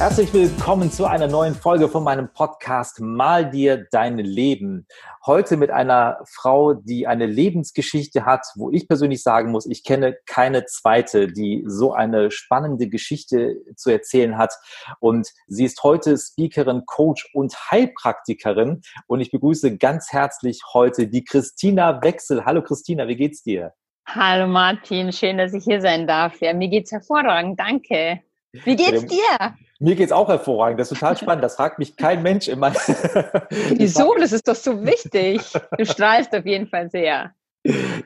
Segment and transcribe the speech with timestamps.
[0.00, 4.86] Herzlich willkommen zu einer neuen Folge von meinem Podcast Mal dir dein Leben.
[5.26, 10.16] Heute mit einer Frau, die eine Lebensgeschichte hat, wo ich persönlich sagen muss, ich kenne
[10.24, 14.54] keine zweite, die so eine spannende Geschichte zu erzählen hat.
[15.00, 18.80] Und sie ist heute Speakerin, Coach und Heilpraktikerin.
[19.06, 22.46] Und ich begrüße ganz herzlich heute die Christina Wechsel.
[22.46, 23.74] Hallo Christina, wie geht's dir?
[24.06, 26.40] Hallo Martin, schön, dass ich hier sein darf.
[26.40, 28.22] Ja, mir geht's hervorragend, danke.
[28.52, 29.54] Wie geht's dir?
[29.78, 30.80] Mir geht's auch hervorragend.
[30.80, 31.44] Das ist total spannend.
[31.44, 32.72] Das fragt mich kein Mensch immer.
[33.50, 34.14] Wieso?
[34.18, 35.40] Das ist doch so wichtig.
[35.78, 37.32] Du strahlst auf jeden Fall sehr.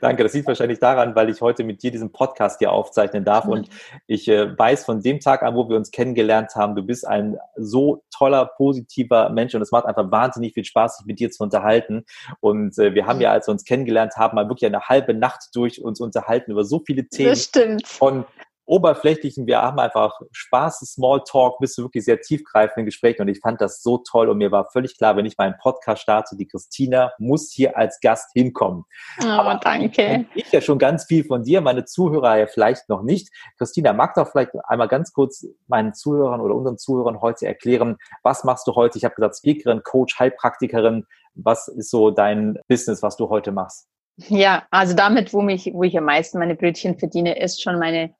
[0.00, 3.44] Danke, das liegt wahrscheinlich daran, weil ich heute mit dir diesen Podcast hier aufzeichnen darf.
[3.44, 3.68] Und
[4.08, 7.38] ich äh, weiß von dem Tag an, wo wir uns kennengelernt haben, du bist ein
[7.56, 11.44] so toller, positiver Mensch und es macht einfach wahnsinnig viel Spaß, sich mit dir zu
[11.44, 12.04] unterhalten.
[12.40, 15.50] Und äh, wir haben ja, als wir uns kennengelernt haben, mal wirklich eine halbe Nacht
[15.54, 17.30] durch uns unterhalten über so viele Themen.
[17.30, 17.86] Das stimmt.
[17.86, 18.24] Von
[18.66, 23.60] oberflächlichen, wir haben einfach Spaß, Smalltalk, bis zu wirklich sehr tiefgreifenden Gesprächen und ich fand
[23.60, 27.12] das so toll und mir war völlig klar, wenn ich meinen Podcast starte, die Christina
[27.18, 28.84] muss hier als Gast hinkommen.
[29.22, 30.26] Oh, Aber danke.
[30.34, 33.30] Ich ja schon ganz viel von dir, meine Zuhörer ja vielleicht noch nicht.
[33.58, 38.44] Christina, mag doch vielleicht einmal ganz kurz meinen Zuhörern oder unseren Zuhörern heute erklären, was
[38.44, 38.98] machst du heute?
[38.98, 41.06] Ich habe gesagt, Speakerin, Coach, Heilpraktikerin.
[41.34, 43.88] Was ist so dein Business, was du heute machst?
[44.16, 48.14] Ja, also damit, wo, mich, wo ich am meisten meine Brötchen verdiene, ist schon meine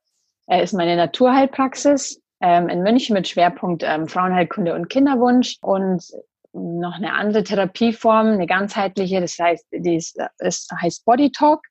[0.47, 6.05] er ist meine Naturheilpraxis ähm, in München mit Schwerpunkt ähm, Frauenheilkunde und Kinderwunsch und
[6.53, 11.63] noch eine andere Therapieform, eine ganzheitliche, das heißt, die ist, ist heißt Body Talk.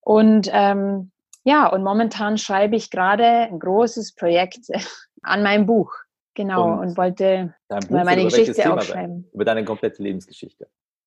[0.00, 1.12] Und ähm,
[1.44, 4.66] ja, und momentan schreibe ich gerade ein großes Projekt
[5.22, 5.92] an meinem Buch.
[6.36, 7.54] Genau, und, und wollte
[7.88, 9.28] meine Geschichte aufschreiben.
[9.32, 10.66] Über deine komplette Lebensgeschichte.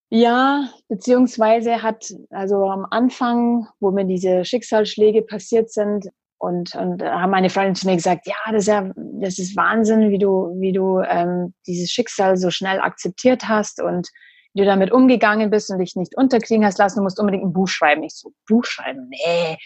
[0.10, 6.08] Ja, beziehungsweise hat, also am Anfang, wo mir diese Schicksalsschläge passiert sind,
[6.40, 10.10] und, und haben meine Freundin zu mir gesagt, ja, das ist ja, das ist Wahnsinn,
[10.10, 14.08] wie du, wie du ähm, dieses Schicksal so schnell akzeptiert hast und
[14.54, 17.54] wie du damit umgegangen bist und dich nicht unterkriegen hast lassen, du musst unbedingt ein
[17.54, 18.04] Buch schreiben.
[18.04, 19.10] Ich so, Buch schreiben?
[19.10, 19.58] Nee,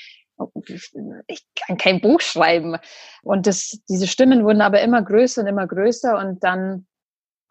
[1.28, 2.78] ich kann kein Buch schreiben.
[3.22, 6.88] Und das, diese Stimmen wurden aber immer größer und immer größer und dann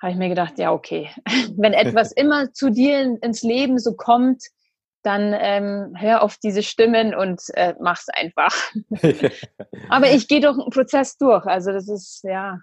[0.00, 1.10] habe ich mir gedacht, ja, okay,
[1.56, 4.42] wenn etwas immer zu dir ins Leben so kommt,
[5.02, 8.54] dann ähm, hör auf diese Stimmen und äh, mach's einfach.
[9.88, 11.46] Aber ich gehe doch einen Prozess durch.
[11.46, 12.58] Also das ist ja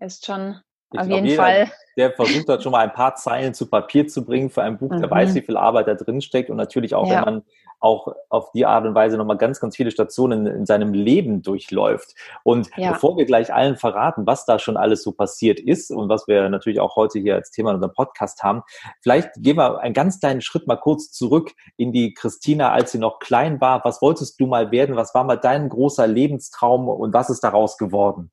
[0.00, 0.60] ist schon
[0.92, 1.70] ich auf jeden jeder, Fall.
[1.96, 4.90] Der versucht hat schon mal ein paar Zeilen zu Papier zu bringen für ein Buch,
[4.90, 5.10] der mhm.
[5.10, 7.16] weiß, wie viel Arbeit da drin steckt und natürlich auch, ja.
[7.16, 7.42] wenn man
[7.80, 12.14] auch auf die Art und Weise nochmal ganz, ganz viele Stationen in seinem Leben durchläuft.
[12.42, 12.92] Und ja.
[12.92, 16.48] bevor wir gleich allen verraten, was da schon alles so passiert ist und was wir
[16.48, 18.62] natürlich auch heute hier als Thema in unserem Podcast haben,
[19.02, 22.98] vielleicht gehen wir einen ganz kleinen Schritt mal kurz zurück in die Christina, als sie
[22.98, 23.84] noch klein war.
[23.84, 24.96] Was wolltest du mal werden?
[24.96, 28.30] Was war mal dein großer Lebenstraum und was ist daraus geworden?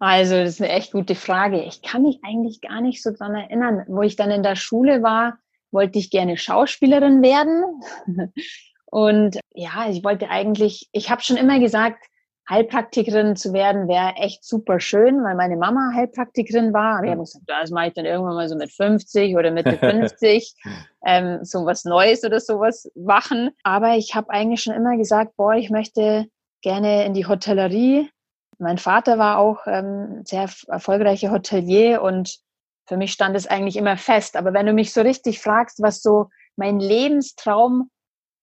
[0.00, 1.60] Also, das ist eine echt gute Frage.
[1.64, 3.84] Ich kann mich eigentlich gar nicht so dran erinnern.
[3.88, 5.38] Wo ich dann in der Schule war,
[5.70, 7.82] wollte ich gerne Schauspielerin werden.
[8.86, 12.04] Und ja, ich wollte eigentlich, ich habe schon immer gesagt,
[12.48, 16.98] Heilpraktikerin zu werden wäre echt super schön, weil meine Mama Heilpraktikerin war.
[16.98, 19.76] Und ich habe gesagt, das mache ich dann irgendwann mal so mit 50 oder Mitte
[19.78, 20.54] 50,
[21.04, 23.50] ähm, so was Neues oder sowas machen.
[23.64, 26.26] Aber ich habe eigentlich schon immer gesagt, boah, ich möchte
[26.62, 28.10] gerne in die Hotellerie.
[28.58, 32.38] Mein Vater war auch ähm, sehr erfolgreicher Hotelier und
[32.88, 34.36] für mich stand es eigentlich immer fest.
[34.36, 37.90] Aber wenn du mich so richtig fragst, was so mein Lebenstraum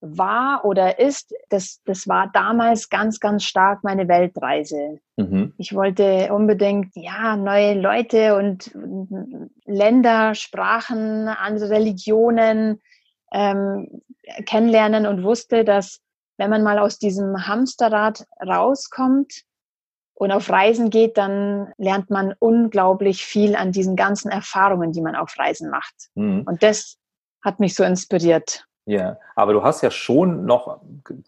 [0.02, 5.00] war oder ist, das, das war damals ganz, ganz stark meine Weltreise.
[5.18, 5.54] Mhm.
[5.58, 8.72] Ich wollte unbedingt, ja, neue Leute und
[9.66, 12.82] Länder, Sprachen, andere Religionen
[13.34, 14.02] ähm,
[14.46, 16.02] kennenlernen und wusste, dass
[16.38, 19.44] wenn man mal aus diesem Hamsterrad rauskommt
[20.16, 25.16] und auf Reisen geht, dann lernt man unglaublich viel an diesen ganzen Erfahrungen, die man
[25.16, 25.94] auf Reisen macht.
[26.16, 26.44] Mhm.
[26.46, 26.98] Und das
[27.44, 28.66] hat mich so inspiriert.
[28.88, 30.80] Ja, aber du hast ja schon noch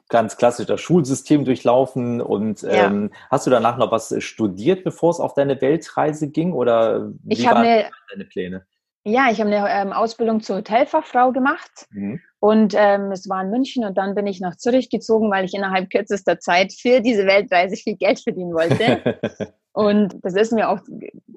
[0.09, 2.85] ganz klassisch das Schulsystem durchlaufen und ja.
[2.85, 7.33] ähm, hast du danach noch was studiert, bevor es auf deine Weltreise ging oder wie
[7.33, 7.63] ich waren
[8.11, 8.65] deine Pläne?
[9.07, 12.19] Ja, ich habe eine ähm, Ausbildung zur Hotelfachfrau gemacht mhm.
[12.41, 15.53] und ähm, es war in München und dann bin ich nach Zürich gezogen, weil ich
[15.53, 19.17] innerhalb kürzester Zeit für diese Weltreise viel Geld verdienen wollte.
[19.71, 20.81] und das ist mir auch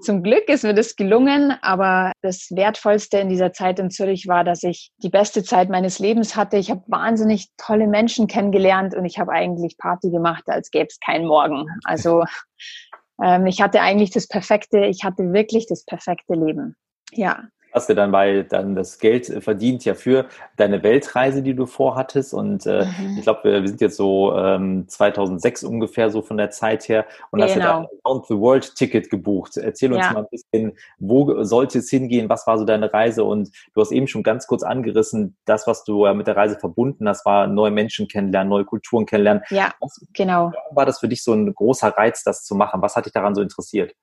[0.01, 4.43] zum Glück ist mir das gelungen, aber das Wertvollste in dieser Zeit in Zürich war,
[4.43, 6.57] dass ich die beste Zeit meines Lebens hatte.
[6.57, 10.99] Ich habe wahnsinnig tolle Menschen kennengelernt und ich habe eigentlich Party gemacht, als gäbe es
[10.99, 11.67] keinen Morgen.
[11.85, 12.25] Also
[13.23, 16.75] ähm, ich hatte eigentlich das perfekte, ich hatte wirklich das perfekte Leben.
[17.13, 20.27] Ja hast du dann bei dann das Geld verdient ja für
[20.57, 22.35] deine Weltreise, die du vorhattest.
[22.35, 23.17] Und äh, mhm.
[23.19, 27.07] ich glaube, wir, wir, sind jetzt so ähm, 2006 ungefähr so von der Zeit her
[27.31, 27.49] und genau.
[27.49, 29.57] hast du dann Around the World Ticket gebucht.
[29.57, 30.13] Erzähl uns ja.
[30.13, 32.29] mal ein bisschen, wo sollte es hingehen?
[32.29, 33.25] Was war so deine Reise?
[33.25, 36.59] Und du hast eben schon ganz kurz angerissen, das, was du äh, mit der Reise
[36.59, 39.43] verbunden hast, war neue Menschen kennenlernen, neue Kulturen kennenlernen.
[39.51, 40.53] Ja, was, genau.
[40.73, 42.83] War das für dich so ein großer Reiz, das zu machen?
[42.83, 43.95] Was hat dich daran so interessiert?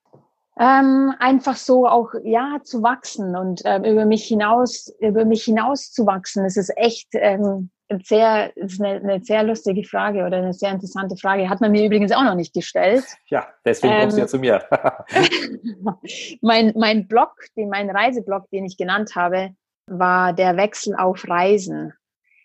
[0.59, 5.91] Ähm, einfach so auch ja zu wachsen und ähm, über mich hinaus über mich hinaus
[5.91, 6.45] zu wachsen.
[6.45, 7.69] Es ist echt ähm,
[8.03, 11.49] sehr ist eine, eine sehr lustige Frage oder eine sehr interessante Frage.
[11.49, 13.05] Hat man mir übrigens auch noch nicht gestellt.
[13.27, 14.63] Ja, deswegen ähm, kommst du ja zu mir.
[16.41, 19.51] mein mein Blog, den mein Reiseblog, den ich genannt habe,
[19.87, 21.93] war der Wechsel auf Reisen.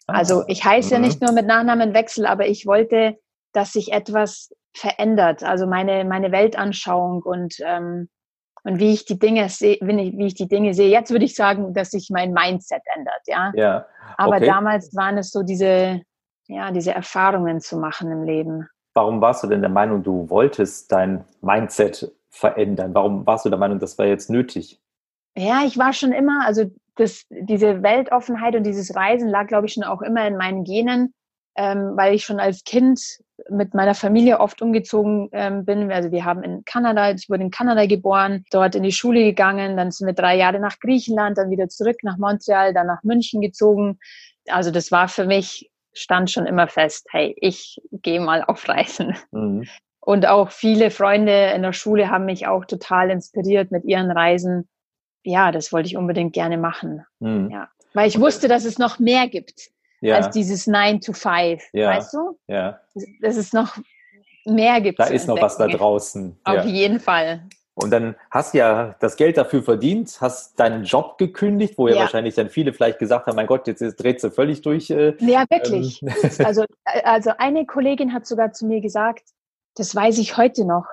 [0.07, 1.05] Ah, also ich heiße ja mhm.
[1.05, 3.19] nicht nur mit Nachnamen Wechsel, aber ich wollte,
[3.53, 5.43] dass sich etwas verändert.
[5.43, 8.09] Also meine, meine Weltanschauung und, ähm,
[8.65, 10.89] und wie ich die Dinge sehe, wie ich die Dinge sehe.
[10.89, 13.53] Jetzt würde ich sagen, dass sich mein Mindset ändert, ja.
[13.55, 13.87] Ja.
[14.17, 16.01] Aber damals waren es so diese,
[16.47, 18.69] ja, diese Erfahrungen zu machen im Leben.
[18.95, 22.95] Warum warst du denn der Meinung, du wolltest dein Mindset verändern?
[22.95, 24.81] Warum warst du der Meinung, das war jetzt nötig?
[25.35, 29.73] Ja, ich war schon immer, also das, diese Weltoffenheit und dieses Reisen lag, glaube ich,
[29.73, 31.15] schon auch immer in meinen Genen,
[31.57, 33.01] ähm, weil ich schon als Kind
[33.51, 35.91] mit meiner Familie oft umgezogen ähm, bin.
[35.91, 39.77] Also wir haben in Kanada, ich wurde in Kanada geboren, dort in die Schule gegangen,
[39.77, 43.41] dann sind wir drei Jahre nach Griechenland, dann wieder zurück nach Montreal, dann nach München
[43.41, 43.99] gezogen.
[44.49, 49.17] Also das war für mich, stand schon immer fest, hey, ich gehe mal auf Reisen.
[49.33, 49.67] Mhm.
[50.01, 54.69] Und auch viele Freunde in der Schule haben mich auch total inspiriert mit ihren Reisen.
[55.23, 57.05] Ja, das wollte ich unbedingt gerne machen.
[57.21, 57.51] Mhm.
[57.51, 57.69] Ja.
[57.95, 59.71] Weil ich wusste, dass es noch mehr gibt
[60.03, 60.17] ja.
[60.17, 61.63] als dieses 9 to 5.
[61.73, 61.91] Ja.
[61.91, 62.39] Weißt du?
[62.49, 62.81] Ja.
[63.21, 63.77] Dass es noch
[64.45, 64.99] mehr gibt.
[64.99, 66.39] Da ist noch was da draußen.
[66.45, 66.65] Auf ja.
[66.65, 67.49] jeden Fall.
[67.75, 71.95] Und dann hast du ja das Geld dafür verdient, hast deinen Job gekündigt, wo ja,
[71.95, 74.91] ja wahrscheinlich dann viele vielleicht gesagt haben, mein Gott, jetzt dreht sie völlig durch.
[74.91, 76.03] Äh, ja, wirklich.
[76.03, 76.13] Ähm.
[76.45, 79.31] also, also eine Kollegin hat sogar zu mir gesagt,
[79.75, 80.85] das weiß ich heute noch.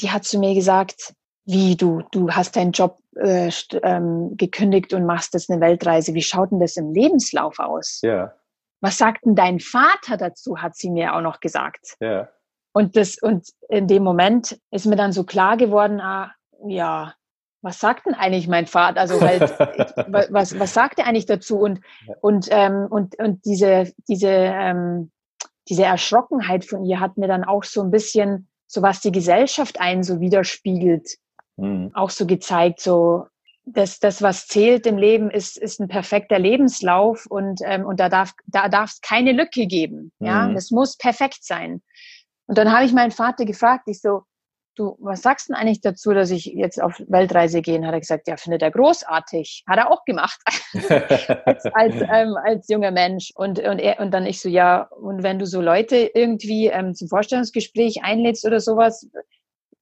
[0.00, 1.14] Die hat zu mir gesagt,
[1.46, 3.50] wie du, du hast deinen Job äh,
[3.82, 6.14] ähm, gekündigt und machst jetzt eine Weltreise.
[6.14, 8.00] Wie schaut denn das im Lebenslauf aus?
[8.02, 8.32] Ja.
[8.80, 11.96] Was sagt denn dein Vater dazu, hat sie mir auch noch gesagt.
[12.00, 12.28] Ja.
[12.72, 16.32] Und das, und in dem Moment ist mir dann so klar geworden, ah,
[16.66, 17.14] ja,
[17.60, 19.00] was sagt denn eigentlich mein Vater?
[19.00, 19.42] Also halt,
[20.32, 21.58] was, was sagt er eigentlich dazu?
[21.58, 21.80] Und,
[22.20, 25.12] und, ähm, und, und diese, diese, ähm,
[25.68, 29.80] diese Erschrockenheit von ihr hat mir dann auch so ein bisschen, so was die Gesellschaft
[29.80, 31.08] einen so widerspiegelt,
[31.56, 31.90] mhm.
[31.94, 33.26] auch so gezeigt, so
[33.64, 38.08] dass das, was zählt im Leben, ist, ist ein perfekter Lebenslauf und, ähm, und da
[38.08, 40.12] darf da darf es keine Lücke geben.
[40.18, 40.54] Ja, mhm.
[40.54, 41.80] das muss perfekt sein.
[42.46, 44.22] Und dann habe ich meinen Vater gefragt, ich so,
[44.74, 47.84] du, was sagst du denn eigentlich dazu, dass ich jetzt auf Weltreise gehe?
[47.86, 49.64] Hat er gesagt, ja, findet er großartig.
[49.68, 50.40] Hat er auch gemacht.
[51.44, 53.32] als, als, ähm, als junger Mensch.
[53.34, 56.94] Und, und, er, und dann ich so, ja, und wenn du so Leute irgendwie ähm,
[56.94, 59.08] zum Vorstellungsgespräch einlädst oder sowas,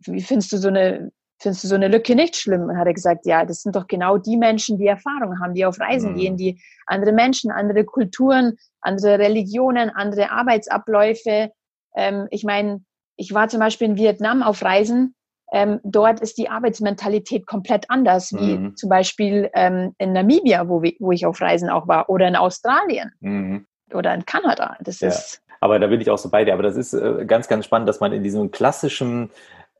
[0.00, 2.62] wie findest du so eine, findest du so eine Lücke nicht schlimm?
[2.62, 5.64] Und hat er gesagt, ja, das sind doch genau die Menschen, die Erfahrung haben, die
[5.64, 6.16] auf Reisen mhm.
[6.16, 11.50] gehen, die andere Menschen, andere Kulturen, andere Religionen, andere Arbeitsabläufe.
[11.96, 12.84] Ähm, ich meine,
[13.16, 15.14] ich war zum Beispiel in Vietnam auf Reisen.
[15.52, 18.76] Ähm, dort ist die Arbeitsmentalität komplett anders, wie mhm.
[18.76, 23.12] zum Beispiel ähm, in Namibia, wo, wo, ich auf Reisen auch war, oder in Australien
[23.18, 23.66] mhm.
[23.92, 24.76] oder in Kanada.
[24.80, 25.08] Das ja.
[25.08, 26.54] ist aber da bin ich auch so bei dir.
[26.54, 29.30] Aber das ist äh, ganz, ganz spannend, dass man in diesem klassischen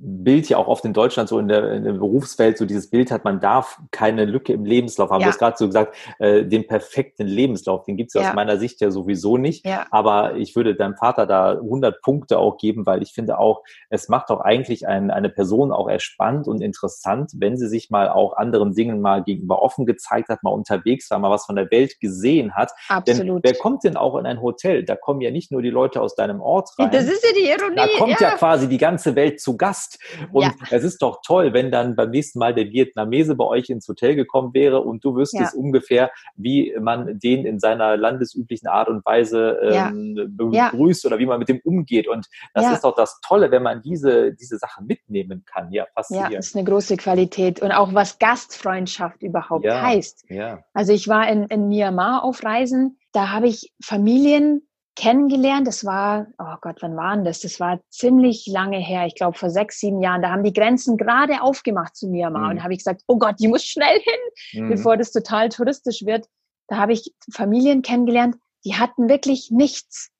[0.03, 3.11] Bild ja auch oft in Deutschland so in der, in der, Berufswelt so dieses Bild
[3.11, 5.21] hat, man darf keine Lücke im Lebenslauf haben.
[5.21, 5.27] Ja.
[5.27, 8.29] Du hast gerade so gesagt, äh, den perfekten Lebenslauf, den gibt es ja.
[8.29, 9.67] aus meiner Sicht ja sowieso nicht.
[9.67, 9.87] Ja.
[9.91, 14.09] Aber ich würde deinem Vater da 100 Punkte auch geben, weil ich finde auch, es
[14.09, 18.37] macht auch eigentlich ein, eine Person auch erspannend und interessant, wenn sie sich mal auch
[18.37, 22.01] anderen Dingen mal gegenüber offen gezeigt hat, mal unterwegs war, mal was von der Welt
[22.01, 22.73] gesehen hat.
[22.89, 23.45] Absolut.
[23.45, 24.85] Denn wer kommt denn auch in ein Hotel?
[24.85, 26.91] Da kommen ja nicht nur die Leute aus deinem Ort rein.
[26.91, 27.77] Das ist ja die Ironie.
[27.77, 29.90] Da kommt ja, ja quasi die ganze Welt zu Gast.
[29.91, 30.29] Gast.
[30.33, 30.53] Und ja.
[30.71, 34.15] es ist doch toll, wenn dann beim nächsten Mal der Vietnamese bei euch ins Hotel
[34.15, 35.59] gekommen wäre und du wüsstest ja.
[35.59, 41.39] ungefähr, wie man den in seiner landesüblichen Art und Weise ähm, begrüßt oder wie man
[41.39, 42.09] mit dem umgeht.
[42.09, 45.73] Und das ist doch das Tolle, wenn man diese, diese Sachen mitnehmen kann.
[45.73, 46.33] Ja, faszinierend.
[46.33, 47.61] Ja, das ist eine große Qualität.
[47.63, 50.25] Und auch was Gastfreundschaft überhaupt heißt.
[50.29, 50.63] Ja.
[50.73, 54.63] Also ich war in, in Myanmar auf Reisen, da habe ich Familien
[55.01, 55.67] kennengelernt.
[55.67, 57.41] Das war, oh Gott, wann waren das?
[57.41, 59.07] Das war ziemlich lange her.
[59.07, 60.21] Ich glaube, vor sechs, sieben Jahren.
[60.21, 62.43] Da haben die Grenzen gerade aufgemacht zu Myanmar.
[62.43, 62.51] Mhm.
[62.51, 64.69] Und da habe ich gesagt, oh Gott, die muss schnell hin, mhm.
[64.69, 66.27] bevor das total touristisch wird.
[66.69, 70.11] Da habe ich Familien kennengelernt, die hatten wirklich nichts.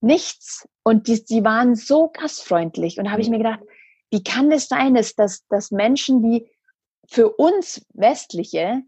[0.00, 0.66] Nichts.
[0.82, 2.98] Und die, die waren so gastfreundlich.
[2.98, 3.32] Und da habe ich mhm.
[3.32, 3.60] mir gedacht,
[4.10, 6.48] wie kann es das sein, dass, dass, dass Menschen, die
[7.06, 8.82] für uns Westliche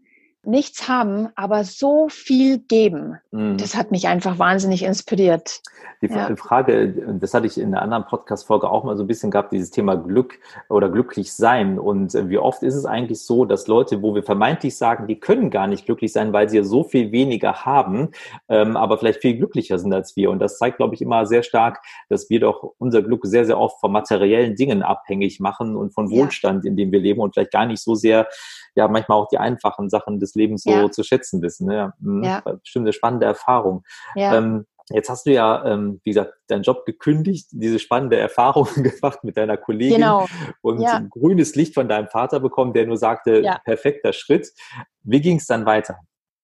[0.47, 3.17] nichts haben, aber so viel geben.
[3.31, 3.57] Mhm.
[3.57, 5.61] Das hat mich einfach wahnsinnig inspiriert.
[6.01, 6.35] Die ja.
[6.35, 9.71] Frage, das hatte ich in einer anderen Podcast-Folge auch mal so ein bisschen gehabt, dieses
[9.71, 11.79] Thema Glück oder glücklich sein.
[11.79, 15.19] Und äh, wie oft ist es eigentlich so, dass Leute, wo wir vermeintlich sagen, die
[15.19, 18.09] können gar nicht glücklich sein, weil sie ja so viel weniger haben,
[18.49, 20.29] ähm, aber vielleicht viel glücklicher sind als wir.
[20.29, 23.57] Und das zeigt, glaube ich, immer sehr stark, dass wir doch unser Glück sehr, sehr
[23.57, 26.69] oft von materiellen Dingen abhängig machen und von Wohlstand, ja.
[26.69, 28.27] in dem wir leben und vielleicht gar nicht so sehr,
[28.75, 30.91] ja, manchmal auch die einfachen Sachen des Lebens so ja.
[30.91, 31.67] zu schätzen wissen.
[31.67, 31.93] Ne?
[31.99, 32.23] Mhm.
[32.23, 32.41] Ja.
[32.41, 33.83] Bestimmt eine spannende Erfahrung.
[34.15, 34.37] Ja.
[34.37, 39.23] Ähm, Jetzt hast du ja, ähm, wie gesagt, deinen Job gekündigt, diese spannende Erfahrung gemacht
[39.23, 40.27] mit deiner Kollegin genau.
[40.61, 41.01] und ja.
[41.09, 43.57] grünes Licht von deinem Vater bekommen, der nur sagte, ja.
[43.65, 44.53] perfekter Schritt.
[45.01, 45.97] Wie ging es dann weiter?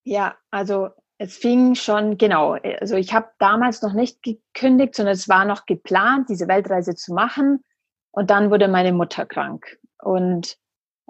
[0.04, 5.30] Ja, also es fing schon, genau, also ich habe damals noch nicht gekündigt, sondern es
[5.30, 7.64] war noch geplant, diese Weltreise zu machen.
[8.10, 9.78] Und dann wurde meine Mutter krank.
[10.02, 10.58] Und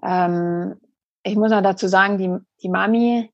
[0.04, 0.76] ähm,
[1.24, 3.32] ich muss noch dazu sagen, die, die Mami,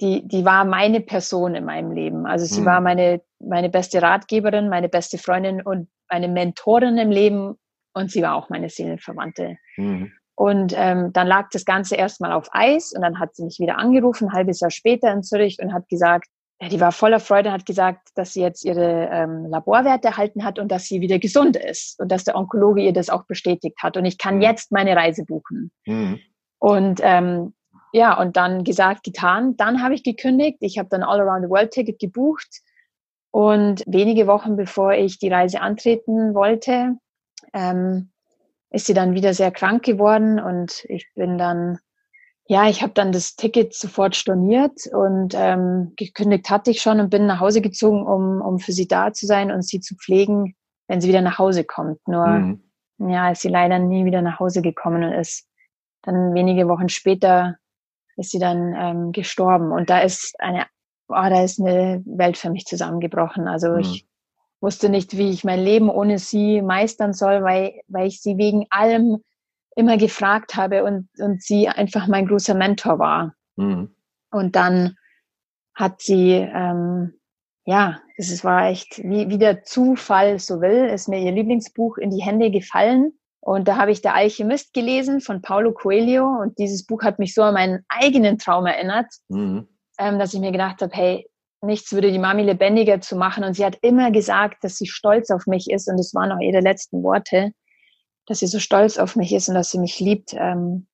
[0.00, 2.26] die, die war meine Person in meinem Leben.
[2.26, 2.66] Also sie mhm.
[2.66, 7.56] war meine, meine beste Ratgeberin, meine beste Freundin und meine Mentorin im Leben
[7.92, 9.56] und sie war auch meine Seelenverwandte.
[9.76, 10.12] Mhm.
[10.34, 13.76] Und ähm, dann lag das Ganze erstmal auf Eis und dann hat sie mich wieder
[13.76, 16.28] angerufen, ein halbes Jahr später in Zürich und hat gesagt,
[16.62, 20.58] ja, die war voller Freude, hat gesagt, dass sie jetzt ihre ähm, Laborwerte erhalten hat
[20.58, 23.96] und dass sie wieder gesund ist und dass der Onkologe ihr das auch bestätigt hat.
[23.96, 24.42] Und ich kann mhm.
[24.42, 25.70] jetzt meine Reise buchen.
[25.86, 26.20] Mhm.
[26.60, 27.54] Und ähm,
[27.92, 29.56] ja, und dann gesagt, getan.
[29.56, 30.58] Dann habe ich gekündigt.
[30.60, 32.60] Ich habe dann All Around the World Ticket gebucht.
[33.32, 36.96] Und wenige Wochen bevor ich die Reise antreten wollte,
[37.52, 38.10] ähm,
[38.70, 41.78] ist sie dann wieder sehr krank geworden und ich bin dann,
[42.46, 47.10] ja, ich habe dann das Ticket sofort storniert und ähm, gekündigt hatte ich schon und
[47.10, 50.54] bin nach Hause gezogen, um, um für sie da zu sein und sie zu pflegen,
[50.88, 51.98] wenn sie wieder nach Hause kommt.
[52.06, 52.60] Nur, mhm.
[52.98, 55.46] ja, ist sie leider nie wieder nach Hause gekommen und ist
[56.02, 57.56] dann wenige Wochen später
[58.16, 59.72] ist sie dann ähm, gestorben.
[59.72, 60.66] Und da ist eine,
[61.08, 63.48] oh, da ist eine Welt für mich zusammengebrochen.
[63.48, 63.78] Also mhm.
[63.80, 64.06] ich
[64.60, 68.66] wusste nicht, wie ich mein Leben ohne sie meistern soll, weil, weil ich sie wegen
[68.70, 69.22] allem
[69.76, 73.34] immer gefragt habe und, und sie einfach mein großer Mentor war.
[73.56, 73.94] Mhm.
[74.30, 74.96] Und dann
[75.74, 77.14] hat sie, ähm,
[77.64, 82.10] ja, es war echt, wie, wie der Zufall so will, ist mir ihr Lieblingsbuch in
[82.10, 83.12] die Hände gefallen.
[83.40, 86.24] Und da habe ich Der Alchemist gelesen von Paulo Coelho.
[86.42, 89.66] Und dieses Buch hat mich so an meinen eigenen Traum erinnert, mhm.
[89.98, 91.26] ähm, dass ich mir gedacht habe, hey,
[91.62, 93.44] nichts würde die Mami lebendiger zu machen.
[93.44, 95.88] Und sie hat immer gesagt, dass sie stolz auf mich ist.
[95.88, 97.52] Und es waren auch ihre letzten Worte,
[98.26, 100.34] dass sie so stolz auf mich ist und dass sie mich liebt.
[100.34, 100.86] Ähm,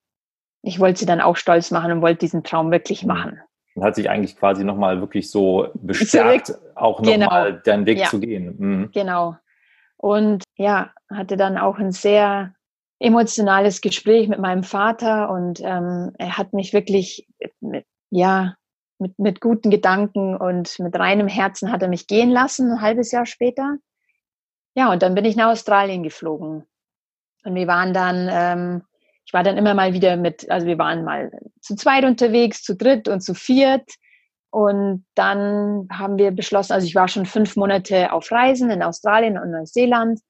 [0.63, 3.09] ich wollte sie dann auch stolz machen und wollte diesen Traum wirklich mhm.
[3.09, 3.41] machen.
[3.75, 6.73] Und hat sich eigentlich quasi nochmal wirklich so bestärkt, Zurück.
[6.77, 7.63] auch nochmal genau.
[7.65, 8.07] deinen Weg ja.
[8.07, 8.55] zu gehen.
[8.59, 8.91] Mhm.
[8.93, 9.37] Genau.
[9.97, 12.55] Und ja, hatte dann auch ein sehr
[12.99, 17.27] emotionales Gespräch mit meinem Vater und ähm, er hat mich wirklich
[17.61, 18.57] mit, ja,
[18.99, 23.13] mit, mit guten Gedanken und mit reinem Herzen hat er mich gehen lassen, ein halbes
[23.13, 23.77] Jahr später.
[24.75, 26.65] Ja, und dann bin ich nach Australien geflogen.
[27.45, 28.83] Und wir waren dann, ähm,
[29.25, 32.75] ich war dann immer mal wieder mit, also wir waren mal zu zweit unterwegs, zu
[32.75, 33.89] dritt und zu viert.
[34.51, 39.39] Und dann haben wir beschlossen, also ich war schon fünf Monate auf Reisen in Australien
[39.39, 40.21] und Neuseeland.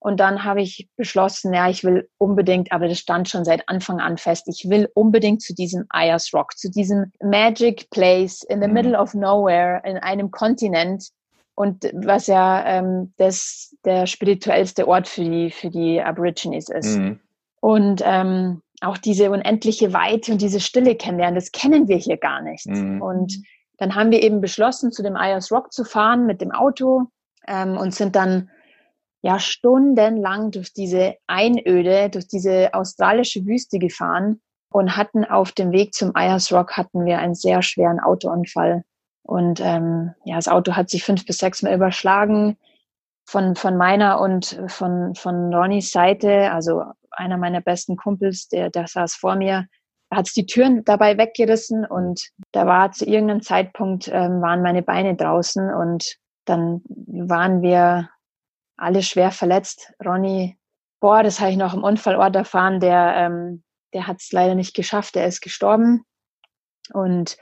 [0.00, 4.00] Und dann habe ich beschlossen, ja, ich will unbedingt, aber das stand schon seit Anfang
[4.00, 8.68] an fest, ich will unbedingt zu diesem Ayers Rock, zu diesem Magic Place in the
[8.68, 8.74] mhm.
[8.74, 11.08] middle of nowhere, in einem Kontinent.
[11.56, 16.96] Und was ja ähm, das, der spirituellste Ort für die, für die Aborigines ist.
[16.96, 17.18] Mhm.
[17.60, 22.42] Und ähm, auch diese unendliche Weite und diese Stille kennenlernen, das kennen wir hier gar
[22.42, 22.68] nicht.
[22.68, 23.02] Mhm.
[23.02, 23.42] Und
[23.78, 27.06] dann haben wir eben beschlossen, zu dem Ayers Rock zu fahren mit dem Auto
[27.46, 28.50] ähm, und sind dann
[29.22, 35.94] ja stundenlang durch diese Einöde, durch diese australische Wüste gefahren und hatten auf dem Weg
[35.94, 38.84] zum Ayers Rock hatten wir einen sehr schweren Autounfall.
[39.22, 42.56] Und ähm, ja, das Auto hat sich fünf bis sechs Mal überschlagen
[43.26, 46.50] von, von meiner und von, von Ronnys Seite.
[46.52, 49.66] Also einer meiner besten Kumpels, der, der saß vor mir,
[50.10, 55.16] hat die Türen dabei weggerissen und da war zu irgendeinem Zeitpunkt, ähm, waren meine Beine
[55.16, 58.08] draußen und dann waren wir
[58.76, 59.92] alle schwer verletzt.
[60.04, 60.58] Ronny,
[61.00, 63.62] boah, das habe ich noch im Unfallort erfahren, der, ähm,
[63.92, 66.04] der hat es leider nicht geschafft, der ist gestorben.
[66.92, 67.36] Und,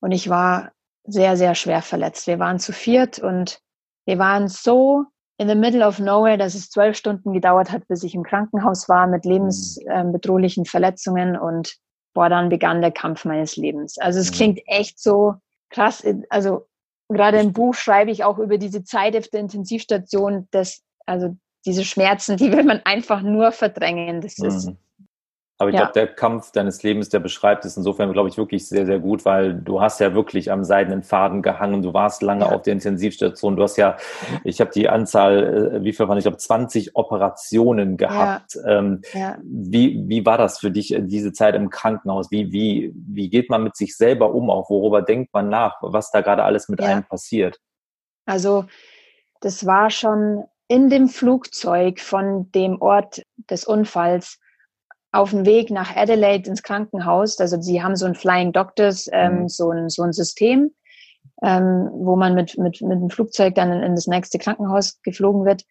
[0.00, 0.72] und ich war
[1.04, 2.28] sehr, sehr schwer verletzt.
[2.28, 3.58] Wir waren zu viert und
[4.06, 5.06] wir waren so
[5.38, 8.88] in the middle of nowhere, dass es zwölf Stunden gedauert hat, bis ich im Krankenhaus
[8.88, 11.76] war mit lebensbedrohlichen Verletzungen und
[12.14, 13.98] boah, dann begann der Kampf meines Lebens.
[13.98, 15.34] Also es klingt echt so
[15.70, 16.04] krass.
[16.28, 16.66] Also
[17.08, 21.84] gerade im Buch schreibe ich auch über diese Zeit auf der Intensivstation, dass, also diese
[21.84, 24.20] Schmerzen, die will man einfach nur verdrängen.
[24.20, 24.76] Das ist, mhm.
[25.62, 25.82] Aber ich ja.
[25.82, 29.24] glaube, der Kampf deines Lebens, der beschreibt es insofern, glaube ich, wirklich sehr, sehr gut,
[29.24, 31.82] weil du hast ja wirklich am seidenen Faden gehangen.
[31.82, 32.50] Du warst lange ja.
[32.50, 33.54] auf der Intensivstation.
[33.54, 33.96] Du hast ja,
[34.42, 38.56] ich habe die Anzahl, äh, wie viel waren ich glaube, 20 Operationen gehabt.
[38.56, 38.78] Ja.
[38.78, 39.02] Ähm,
[39.44, 42.32] wie, wie war das für dich, äh, diese Zeit im Krankenhaus?
[42.32, 44.50] Wie, wie, wie geht man mit sich selber um?
[44.50, 45.76] Auch worüber denkt man nach?
[45.80, 47.60] Was da gerade alles mit einem passiert?
[48.26, 48.64] Also,
[49.38, 54.40] das war schon in dem Flugzeug von dem Ort des Unfalls
[55.12, 57.38] auf dem Weg nach Adelaide ins Krankenhaus.
[57.38, 59.48] Also sie haben so ein Flying Doctors, ähm, mhm.
[59.48, 60.74] so, ein, so ein System,
[61.42, 65.44] ähm, wo man mit, mit, mit dem Flugzeug dann in, in das nächste Krankenhaus geflogen
[65.44, 65.64] wird.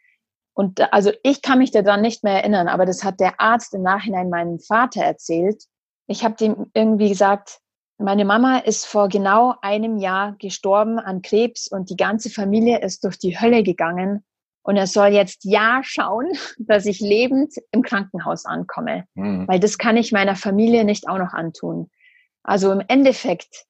[0.53, 3.81] Und also ich kann mich daran nicht mehr erinnern, aber das hat der Arzt im
[3.81, 5.63] Nachhinein meinem Vater erzählt.
[6.07, 7.59] Ich habe dem irgendwie gesagt,
[7.97, 13.03] meine Mama ist vor genau einem Jahr gestorben an Krebs und die ganze Familie ist
[13.03, 14.23] durch die Hölle gegangen.
[14.63, 19.47] Und er soll jetzt ja schauen, dass ich lebend im Krankenhaus ankomme, mhm.
[19.47, 21.89] weil das kann ich meiner Familie nicht auch noch antun.
[22.43, 23.65] Also im Endeffekt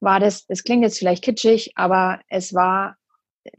[0.00, 2.96] war das, das klingt jetzt vielleicht kitschig, aber es war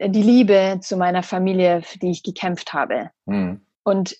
[0.00, 3.10] die Liebe zu meiner Familie, für die ich gekämpft habe.
[3.26, 3.66] Mhm.
[3.84, 4.16] Und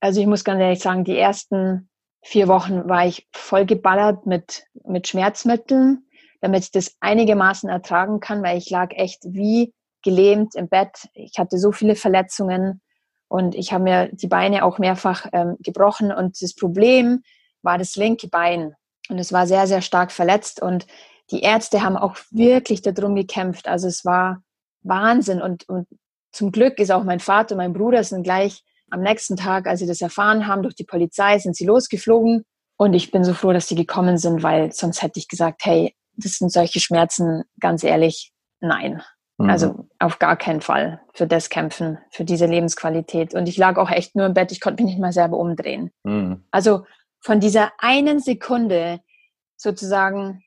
[0.00, 1.88] also ich muss ganz ehrlich sagen, die ersten
[2.22, 6.06] vier Wochen war ich voll geballert mit, mit Schmerzmitteln,
[6.40, 11.08] damit ich das einigermaßen ertragen kann, weil ich lag echt wie gelähmt im Bett.
[11.14, 12.80] Ich hatte so viele Verletzungen
[13.28, 16.12] und ich habe mir die Beine auch mehrfach ähm, gebrochen.
[16.12, 17.22] Und das Problem
[17.62, 18.74] war das linke Bein.
[19.08, 20.62] Und es war sehr, sehr stark verletzt.
[20.62, 20.86] Und
[21.30, 23.68] die Ärzte haben auch wirklich darum gekämpft.
[23.68, 24.42] Also es war
[24.82, 25.42] Wahnsinn.
[25.42, 25.86] Und, und
[26.32, 29.80] zum Glück ist auch mein Vater und mein Bruder sind gleich am nächsten Tag, als
[29.80, 32.44] sie das erfahren haben, durch die Polizei sind sie losgeflogen.
[32.78, 35.94] Und ich bin so froh, dass sie gekommen sind, weil sonst hätte ich gesagt, hey,
[36.14, 39.02] das sind solche Schmerzen, ganz ehrlich, nein.
[39.38, 39.50] Mhm.
[39.50, 43.34] Also auf gar keinen Fall für das kämpfen, für diese Lebensqualität.
[43.34, 45.90] Und ich lag auch echt nur im Bett, ich konnte mich nicht mal selber umdrehen.
[46.02, 46.44] Mhm.
[46.50, 46.84] Also
[47.20, 49.00] von dieser einen Sekunde
[49.56, 50.42] sozusagen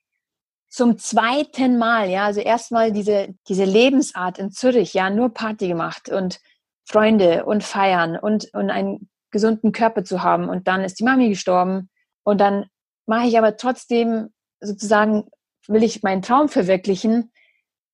[0.70, 6.10] zum zweiten Mal, ja, also erstmal diese, diese Lebensart in Zürich, ja, nur Party gemacht
[6.10, 6.40] und
[6.86, 10.50] Freunde und feiern und, und einen gesunden Körper zu haben.
[10.50, 11.90] Und dann ist die Mami gestorben.
[12.24, 12.68] Und dann
[13.06, 14.30] mache ich aber trotzdem
[14.62, 15.30] sozusagen,
[15.68, 17.32] will ich meinen Traum verwirklichen,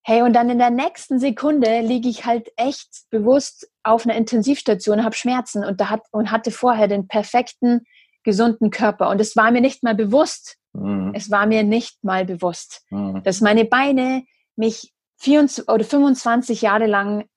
[0.09, 5.03] Hey, und dann in der nächsten Sekunde liege ich halt echt bewusst auf einer Intensivstation,
[5.03, 7.85] habe Schmerzen und, da hat, und hatte vorher den perfekten,
[8.23, 9.09] gesunden Körper.
[9.09, 10.55] Und es war mir nicht mal bewusst.
[10.71, 11.11] Mhm.
[11.13, 13.21] Es war mir nicht mal bewusst, mhm.
[13.23, 14.23] dass meine Beine
[14.55, 17.27] mich 24 oder 25 Jahre lang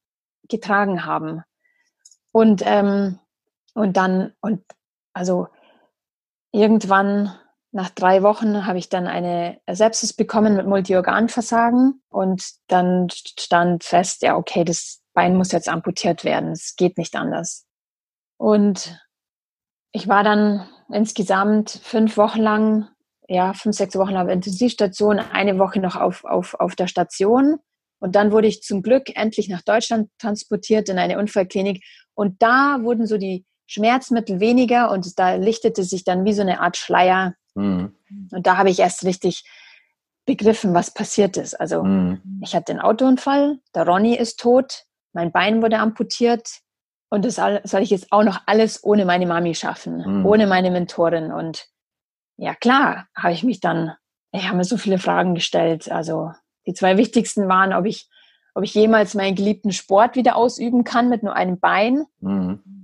[0.48, 1.42] getragen haben.
[2.30, 3.18] Und, ähm,
[3.74, 4.62] und dann, und
[5.12, 5.48] also
[6.52, 7.36] irgendwann
[7.72, 14.22] nach drei Wochen habe ich dann eine Sepsis bekommen mit Multiorganversagen und dann stand fest,
[14.22, 16.52] ja, okay, das Bein muss jetzt amputiert werden.
[16.52, 17.66] Es geht nicht anders.
[18.38, 18.98] Und
[19.92, 22.88] ich war dann insgesamt fünf Wochen lang,
[23.28, 27.58] ja, fünf, sechs Wochen auf Intensivstation, eine Woche noch auf, auf, auf der Station.
[28.00, 31.84] Und dann wurde ich zum Glück endlich nach Deutschland transportiert in eine Unfallklinik.
[32.14, 36.60] Und da wurden so die Schmerzmittel weniger und da lichtete sich dann wie so eine
[36.60, 37.94] Art Schleier Mhm.
[38.32, 39.44] Und da habe ich erst richtig
[40.26, 41.54] begriffen, was passiert ist.
[41.54, 42.40] Also mhm.
[42.42, 46.48] ich hatte einen Autounfall, der Ronny ist tot, mein Bein wurde amputiert
[47.08, 50.26] und das soll ich jetzt auch noch alles ohne meine Mami schaffen, mhm.
[50.26, 51.32] ohne meine Mentorin.
[51.32, 51.66] Und
[52.36, 53.92] ja klar, habe ich mich dann,
[54.30, 55.90] ich habe mir so viele Fragen gestellt.
[55.90, 56.30] Also
[56.66, 58.08] die zwei wichtigsten waren, ob ich,
[58.54, 62.04] ob ich jemals meinen geliebten Sport wieder ausüben kann mit nur einem Bein.
[62.20, 62.79] Mhm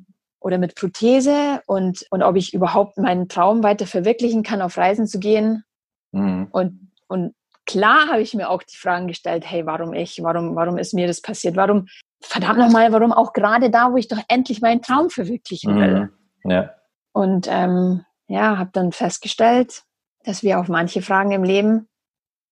[0.47, 5.09] oder mit Prothese und, und ob ich überhaupt meinen Traum weiter verwirklichen kann, auf Reisen
[5.09, 5.65] zu gehen.
[6.13, 6.47] Mhm.
[6.53, 7.35] Und, und
[7.67, 11.09] klar habe ich mir auch die Fragen gestellt, hey, warum ich, warum, warum ist mir
[11.09, 11.57] das passiert?
[11.57, 11.89] Warum,
[12.21, 16.13] verdammt nochmal, warum auch gerade da, wo ich doch endlich meinen Traum verwirklichen will?
[16.45, 16.51] Mhm.
[16.53, 16.71] Ja.
[17.11, 19.83] Und ähm, ja, habe dann festgestellt,
[20.23, 21.89] dass wir auf manche Fragen im Leben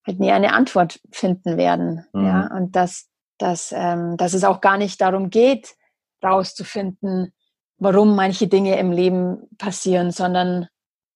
[0.04, 2.04] halt nie eine Antwort finden werden.
[2.12, 2.26] Mhm.
[2.26, 5.76] Ja, und dass, dass, ähm, dass es auch gar nicht darum geht,
[6.24, 7.33] rauszufinden,
[7.79, 10.69] warum manche Dinge im Leben passieren, sondern,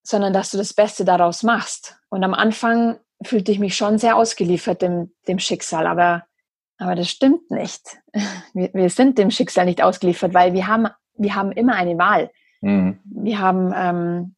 [0.02, 1.96] sondern dass du das Beste daraus machst.
[2.08, 6.24] Und am Anfang fühlte ich mich schon sehr ausgeliefert dem, dem Schicksal, aber,
[6.78, 7.98] aber das stimmt nicht.
[8.54, 12.30] Wir, wir sind dem Schicksal nicht ausgeliefert, weil wir haben, wir haben immer eine Wahl.
[12.60, 12.98] Mhm.
[13.04, 14.34] Wir haben, ähm,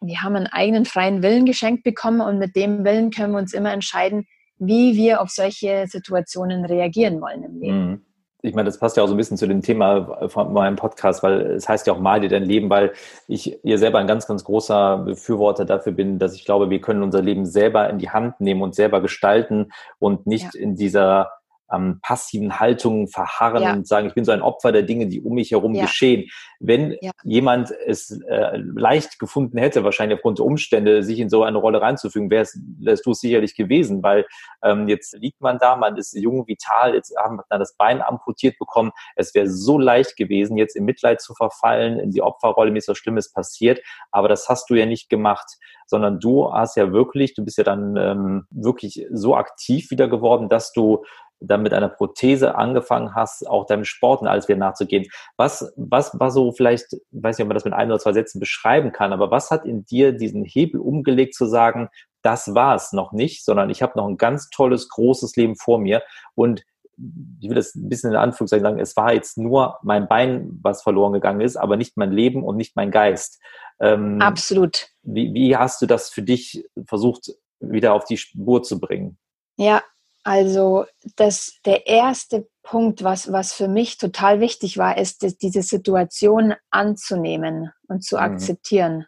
[0.00, 3.52] wir haben einen eigenen freien Willen geschenkt bekommen und mit dem Willen können wir uns
[3.52, 4.26] immer entscheiden,
[4.58, 7.90] wie wir auf solche Situationen reagieren wollen im Leben.
[7.90, 8.05] Mhm
[8.46, 11.22] ich meine, das passt ja auch so ein bisschen zu dem Thema von meinem Podcast,
[11.22, 12.92] weil es heißt ja auch, mal dir dein Leben, weil
[13.26, 17.02] ich hier selber ein ganz, ganz großer Befürworter dafür bin, dass ich glaube, wir können
[17.02, 20.60] unser Leben selber in die Hand nehmen und selber gestalten und nicht ja.
[20.60, 21.32] in dieser
[21.72, 23.72] ähm, passiven Haltungen verharren ja.
[23.72, 25.82] und sagen, ich bin so ein Opfer der Dinge, die um mich herum ja.
[25.82, 26.28] geschehen.
[26.60, 27.10] Wenn ja.
[27.24, 31.80] jemand es äh, leicht gefunden hätte, wahrscheinlich aufgrund der Umstände, sich in so eine Rolle
[31.80, 32.56] reinzufügen, wärst
[33.04, 34.26] du es sicherlich gewesen, weil
[34.62, 38.58] ähm, jetzt liegt man da, man ist jung, vital, jetzt haben wir das Bein amputiert
[38.58, 38.92] bekommen.
[39.16, 42.88] Es wäre so leicht gewesen, jetzt in Mitleid zu verfallen, in die Opferrolle, mir ist
[42.88, 47.34] was Schlimmes passiert, aber das hast du ja nicht gemacht sondern du hast ja wirklich,
[47.34, 51.04] du bist ja dann ähm, wirklich so aktiv wieder geworden, dass du
[51.40, 55.06] dann mit einer Prothese angefangen hast, auch deinem Sport und alles wieder nachzugehen.
[55.36, 58.12] Was, was war so vielleicht, ich weiß nicht, ob man das mit ein oder zwei
[58.12, 61.88] Sätzen beschreiben kann, aber was hat in dir diesen Hebel umgelegt zu sagen,
[62.22, 65.78] das war es noch nicht, sondern ich habe noch ein ganz tolles, großes Leben vor
[65.78, 66.02] mir
[66.34, 66.64] und
[67.40, 70.82] ich will das ein bisschen in Anführungszeichen sagen, es war jetzt nur mein Bein, was
[70.82, 73.40] verloren gegangen ist, aber nicht mein Leben und nicht mein Geist.
[73.80, 74.88] Ähm, Absolut.
[75.02, 79.18] Wie, wie hast du das für dich versucht, wieder auf die Spur zu bringen?
[79.58, 79.82] Ja,
[80.26, 86.54] also das, der erste Punkt, was, was für mich total wichtig war, ist, diese Situation
[86.70, 88.22] anzunehmen und zu mhm.
[88.22, 89.06] akzeptieren.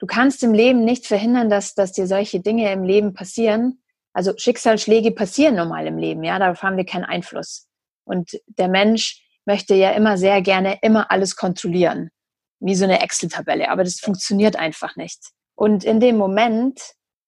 [0.00, 3.80] Du kannst im Leben nicht verhindern, dass, dass dir solche Dinge im Leben passieren.
[4.12, 7.68] Also Schicksalsschläge passieren normal im Leben, ja, darauf haben wir keinen Einfluss.
[8.04, 12.10] Und der Mensch möchte ja immer sehr gerne immer alles kontrollieren,
[12.58, 15.30] wie so eine Excel-Tabelle, aber das funktioniert einfach nicht.
[15.54, 16.80] Und in dem Moment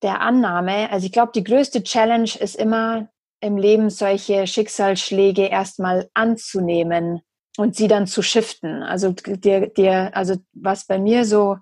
[0.03, 3.09] der Annahme, also ich glaube, die größte Challenge ist immer
[3.41, 7.21] im Leben solche Schicksalsschläge erstmal anzunehmen
[7.57, 8.83] und sie dann zu shiften.
[8.83, 11.59] Also dir, dir, also was bei mir so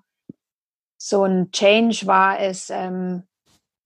[0.97, 3.23] so ein Change war, ist ähm,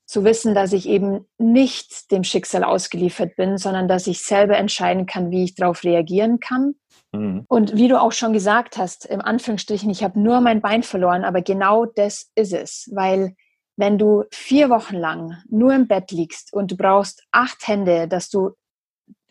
[0.06, 5.06] zu wissen, dass ich eben nicht dem Schicksal ausgeliefert bin, sondern dass ich selber entscheiden
[5.06, 6.76] kann, wie ich darauf reagieren kann.
[7.14, 7.46] Mhm.
[7.48, 11.24] Und wie du auch schon gesagt hast, im Anführungsstrichen, ich habe nur mein Bein verloren,
[11.24, 13.36] aber genau das ist es, weil
[13.76, 18.30] wenn du vier Wochen lang nur im Bett liegst und du brauchst acht Hände, dass
[18.30, 18.52] du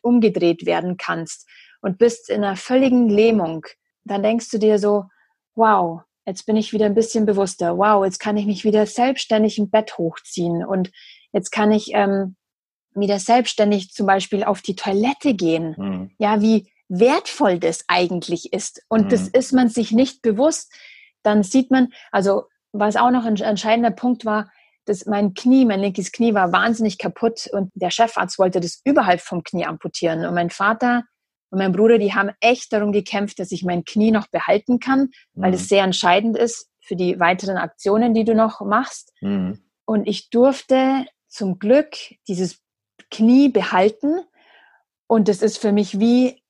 [0.03, 1.47] umgedreht werden kannst
[1.83, 3.67] und bist in einer völligen Lähmung,
[4.05, 5.05] dann denkst du dir so,
[5.55, 9.59] wow, jetzt bin ich wieder ein bisschen bewusster, wow, jetzt kann ich mich wieder selbstständig
[9.59, 10.91] im Bett hochziehen und
[11.33, 12.37] jetzt kann ich ähm,
[12.95, 15.75] wieder selbstständig zum Beispiel auf die Toilette gehen.
[15.79, 16.11] Mhm.
[16.19, 18.83] Ja, wie wertvoll das eigentlich ist.
[18.89, 19.09] Und mhm.
[19.11, 20.73] das ist man sich nicht bewusst.
[21.23, 24.51] Dann sieht man, also was auch noch ein entscheidender Punkt war,
[24.87, 29.21] dass mein Knie, mein linkes Knie war wahnsinnig kaputt und der Chefarzt wollte das überhalb
[29.21, 30.25] vom Knie amputieren.
[30.25, 31.05] Und mein Vater
[31.51, 35.11] und mein Bruder, die haben echt darum gekämpft, dass ich mein Knie noch behalten kann,
[35.35, 35.67] weil es mhm.
[35.67, 39.13] sehr entscheidend ist für die weiteren Aktionen, die du noch machst.
[39.21, 39.63] Mhm.
[39.85, 41.97] Und ich durfte zum Glück
[42.29, 42.61] dieses
[43.11, 44.21] Knie behalten.
[45.07, 46.43] Und das ist für mich wie,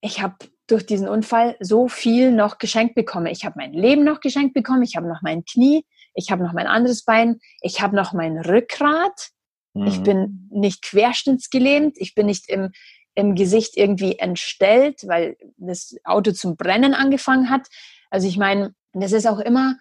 [0.00, 0.36] ich habe
[0.70, 3.30] durch diesen Unfall so viel noch geschenkt bekomme.
[3.30, 6.52] Ich habe mein Leben noch geschenkt bekommen, ich habe noch mein Knie, ich habe noch
[6.52, 9.30] mein anderes Bein, ich habe noch mein Rückgrat,
[9.74, 9.86] mhm.
[9.86, 12.72] ich bin nicht querschnittsgelähmt, ich bin nicht im,
[13.14, 17.68] im Gesicht irgendwie entstellt, weil das Auto zum Brennen angefangen hat.
[18.10, 19.76] Also ich meine, das ist auch immer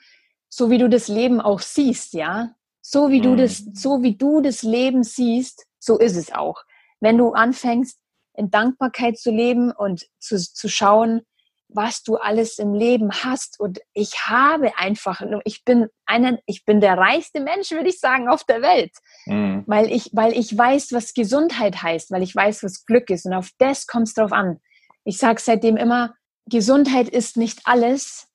[0.49, 2.55] so, wie du das Leben auch siehst, ja.
[2.81, 3.23] So wie mhm.
[3.23, 6.63] du das, so wie du das Leben siehst, so ist es auch.
[6.99, 7.99] Wenn du anfängst,
[8.39, 11.21] in Dankbarkeit zu leben und zu, zu schauen,
[11.67, 13.59] was du alles im Leben hast.
[13.59, 18.27] Und ich habe einfach, ich bin einer, ich bin der reichste Mensch, würde ich sagen,
[18.27, 18.91] auf der Welt.
[19.25, 19.63] Mhm.
[19.67, 23.25] Weil ich, weil ich weiß, was Gesundheit heißt, weil ich weiß, was Glück ist.
[23.25, 24.59] Und auf das kommt es drauf an.
[25.03, 26.15] Ich sage seitdem immer,
[26.47, 28.27] Gesundheit ist nicht alles,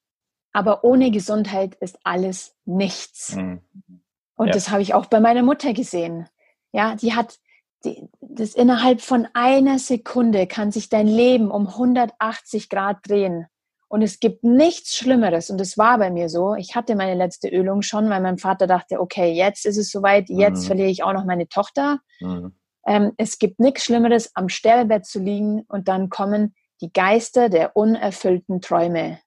[0.52, 3.34] aber ohne Gesundheit ist alles nichts.
[3.34, 3.60] Mhm.
[4.36, 4.52] Und ja.
[4.52, 6.28] das habe ich auch bei meiner Mutter gesehen.
[6.72, 7.38] Ja, die hat
[8.20, 13.46] das innerhalb von einer Sekunde kann sich dein Leben um 180 Grad drehen.
[13.88, 15.50] Und es gibt nichts Schlimmeres.
[15.50, 16.54] Und es war bei mir so.
[16.54, 20.28] Ich hatte meine letzte Ölung schon, weil mein Vater dachte, okay, jetzt ist es soweit,
[20.28, 20.66] jetzt mhm.
[20.66, 22.00] verliere ich auch noch meine Tochter.
[22.20, 22.54] Mhm.
[22.86, 27.76] Ähm, es gibt nichts Schlimmeres, am Sterbebett zu liegen und dann kommen die Geister der
[27.76, 29.20] unerfüllten Träume.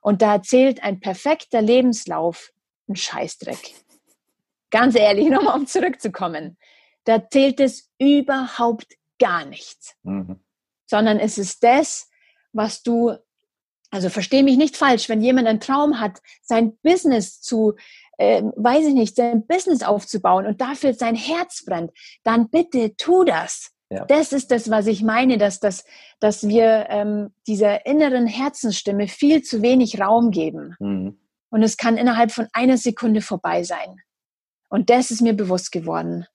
[0.00, 2.50] Und da erzählt ein perfekter Lebenslauf
[2.88, 3.74] ein Scheißdreck.
[4.70, 6.58] Ganz ehrlich, nochmal um zurückzukommen
[7.04, 9.94] da zählt es überhaupt gar nichts.
[10.02, 10.40] Mhm.
[10.86, 12.08] Sondern es ist das,
[12.52, 13.16] was du
[13.90, 17.74] Also verstehe mich nicht falsch, wenn jemand einen Traum hat, sein Business zu,
[18.18, 21.92] äh, weiß ich nicht, sein Business aufzubauen und dafür sein Herz brennt,
[22.24, 23.70] dann bitte tu das.
[23.90, 24.04] Ja.
[24.06, 25.84] Das ist das, was ich meine, dass, dass,
[26.18, 30.74] dass wir ähm, dieser inneren Herzensstimme viel zu wenig Raum geben.
[30.80, 31.20] Mhm.
[31.50, 34.00] Und es kann innerhalb von einer Sekunde vorbei sein.
[34.68, 36.26] Und das ist mir bewusst geworden.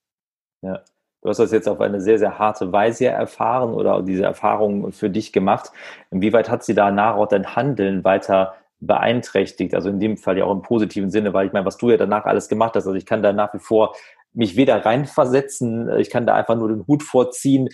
[0.61, 0.83] Ja.
[1.21, 5.09] Du hast das jetzt auf eine sehr, sehr harte Weise erfahren oder diese Erfahrung für
[5.09, 5.71] dich gemacht.
[6.11, 9.75] Inwieweit hat sie danach auch dein Handeln weiter beeinträchtigt?
[9.75, 11.97] Also in dem Fall ja auch im positiven Sinne, weil ich meine, was du ja
[11.97, 13.95] danach alles gemacht hast, also ich kann da nach wie vor
[14.33, 17.67] mich weder reinversetzen, ich kann da einfach nur den Hut vorziehen,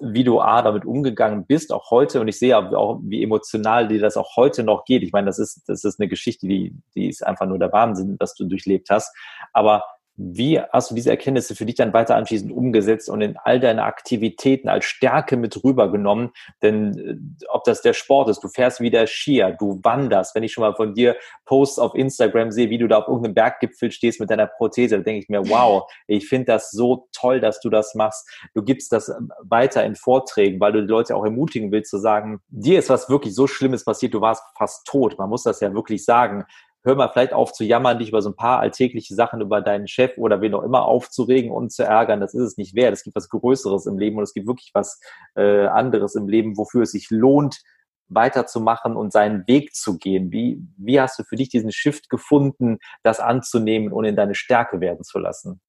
[0.00, 2.20] wie du A, damit umgegangen bist, auch heute.
[2.20, 5.02] Und ich sehe auch, wie emotional dir das auch heute noch geht.
[5.02, 8.16] Ich meine, das ist, das ist eine Geschichte, die, die ist einfach nur der Wahnsinn,
[8.18, 9.16] dass du durchlebt hast.
[9.54, 9.84] Aber
[10.16, 13.84] wie hast du diese Erkenntnisse für dich dann weiter anschließend umgesetzt und in all deine
[13.84, 16.30] Aktivitäten als Stärke mit rübergenommen?
[16.62, 20.34] Denn äh, ob das der Sport ist, du fährst wieder Skier, du wanderst.
[20.34, 23.34] Wenn ich schon mal von dir Posts auf Instagram sehe, wie du da auf irgendeinem
[23.34, 27.40] Berggipfel stehst mit deiner Prothese, da denke ich mir, wow, ich finde das so toll,
[27.40, 28.26] dass du das machst.
[28.54, 31.98] Du gibst das ähm, weiter in Vorträgen, weil du die Leute auch ermutigen willst zu
[31.98, 35.18] sagen, dir ist was wirklich so Schlimmes passiert, du warst fast tot.
[35.18, 36.44] Man muss das ja wirklich sagen
[36.86, 39.88] hör mal vielleicht auf zu jammern, dich über so ein paar alltägliche Sachen über deinen
[39.88, 42.20] Chef oder wen auch immer aufzuregen und zu ärgern.
[42.20, 42.92] Das ist es nicht wert.
[42.92, 45.00] Es gibt was Größeres im Leben und es gibt wirklich was
[45.34, 47.60] äh, anderes im Leben, wofür es sich lohnt,
[48.08, 50.30] weiterzumachen und seinen Weg zu gehen.
[50.30, 54.80] Wie, wie hast du für dich diesen Shift gefunden, das anzunehmen und in deine Stärke
[54.80, 55.60] werden zu lassen?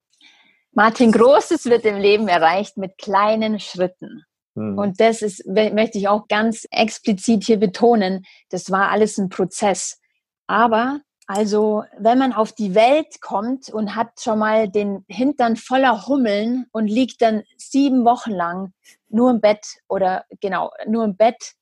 [0.71, 4.23] Martin, Großes wird im Leben erreicht mit kleinen Schritten.
[4.55, 4.77] Hm.
[4.77, 9.99] Und das ist, möchte ich auch ganz explizit hier betonen, das war alles ein Prozess.
[10.45, 16.07] Aber also, wenn man auf die Welt kommt und hat schon mal den Hintern voller
[16.07, 18.71] Hummeln und liegt dann sieben Wochen lang
[19.09, 21.55] nur im Bett oder genau, nur im Bett,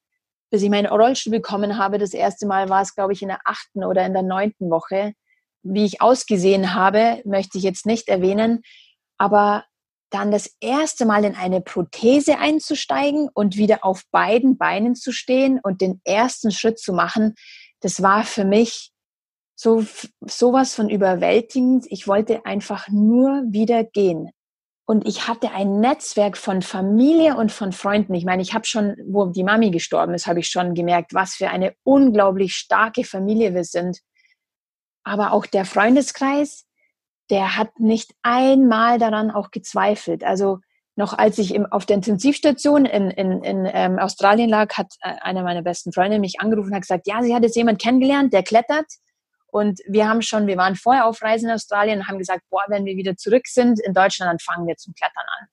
[0.52, 1.98] bis ich meinen Rollstuhl bekommen habe.
[1.98, 5.14] Das erste Mal war es, glaube ich, in der achten oder in der neunten Woche.
[5.64, 8.62] Wie ich ausgesehen habe, möchte ich jetzt nicht erwähnen.
[9.18, 9.66] Aber
[10.12, 15.60] dann das erste Mal in eine Prothese einzusteigen und wieder auf beiden Beinen zu stehen
[15.64, 17.34] und den ersten Schritt zu machen,
[17.80, 18.92] das war für mich
[19.56, 19.86] so
[20.22, 21.86] sowas von überwältigend.
[21.90, 24.30] Ich wollte einfach nur wieder gehen.
[24.88, 28.14] Und ich hatte ein Netzwerk von Familie und von Freunden.
[28.14, 31.34] Ich meine, ich habe schon, wo die Mami gestorben ist, habe ich schon gemerkt, was
[31.34, 34.00] für eine unglaublich starke Familie wir sind.
[35.04, 36.66] Aber auch der Freundeskreis,
[37.32, 40.24] der hat nicht einmal daran auch gezweifelt.
[40.24, 40.60] Also
[40.96, 45.42] noch als ich auf der Intensivstation in, in, in ähm, Australien lag, hat äh, einer
[45.42, 48.44] meiner besten Freunde mich angerufen und hat gesagt, ja, sie hat jetzt jemand kennengelernt, der
[48.44, 48.86] klettert
[49.56, 52.66] und wir haben schon, wir waren vorher auf Reisen in Australien und haben gesagt, boah,
[52.68, 55.48] wenn wir wieder zurück sind in Deutschland, dann fangen wir zum Klettern an.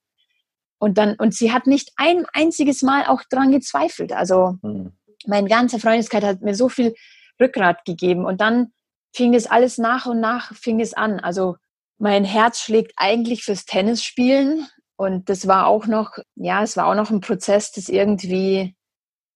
[0.81, 4.13] Und dann, und sie hat nicht ein einziges Mal auch dran gezweifelt.
[4.13, 4.91] Also mhm.
[5.25, 6.97] mein ganzer Freundeskreis hat mir so viel
[7.41, 8.25] Rückgrat gegeben.
[8.25, 8.73] Und dann
[9.15, 11.21] fing es alles nach und nach fing es an.
[11.21, 11.55] Also
[11.99, 14.67] mein Herz schlägt eigentlich fürs Tennisspielen.
[14.97, 18.75] Und das war auch noch, ja, es war auch noch ein Prozess, das irgendwie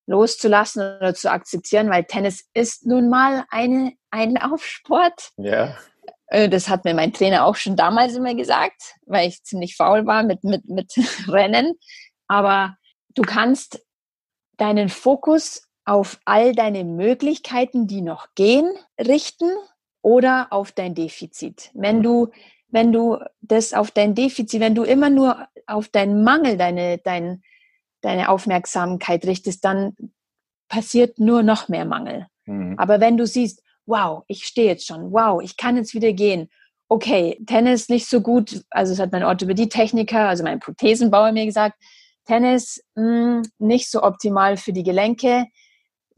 [0.06, 5.30] loszulassen oder zu akzeptieren, weil Tennis ist nun mal eine, ein Laufsport.
[5.36, 5.76] Ja.
[6.28, 10.06] Äh, das hat mir mein Trainer auch schon damals immer gesagt, weil ich ziemlich faul
[10.06, 10.92] war mit, mit, mit
[11.28, 11.74] Rennen.
[12.28, 12.76] Aber
[13.14, 13.80] du kannst
[14.56, 19.50] deinen Fokus auf all deine Möglichkeiten, die noch gehen, richten
[20.02, 21.70] oder auf dein Defizit.
[21.74, 22.28] Wenn du,
[22.68, 27.42] wenn du das auf dein Defizit, wenn du immer nur auf deinen Mangel, deine, dein,
[28.06, 29.96] deine Aufmerksamkeit richtest, dann
[30.68, 32.26] passiert nur noch mehr Mangel.
[32.46, 32.78] Mhm.
[32.78, 36.48] Aber wenn du siehst, wow, ich stehe jetzt schon, wow, ich kann jetzt wieder gehen.
[36.88, 41.76] Okay, Tennis nicht so gut, also es hat mein Orthopädie-Techniker, also mein Prothesenbauer mir gesagt,
[42.26, 45.46] Tennis mh, hm, nicht so optimal für die Gelenke.